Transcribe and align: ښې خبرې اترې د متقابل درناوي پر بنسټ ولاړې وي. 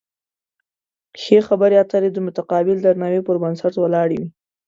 ښې 1.21 1.37
خبرې 1.47 1.75
اترې 1.83 2.09
د 2.13 2.17
متقابل 2.27 2.77
درناوي 2.81 3.21
پر 3.27 3.35
بنسټ 3.43 3.73
ولاړې 3.79 4.17
وي. 4.21 4.27